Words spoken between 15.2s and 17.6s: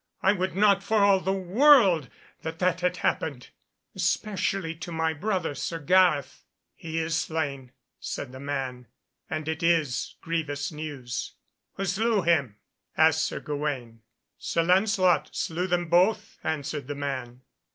slew them both," answered the man.